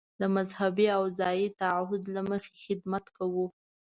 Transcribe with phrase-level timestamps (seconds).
[0.19, 3.45] د مذهبي او ځايي تعهد له مخې خدمت کوو.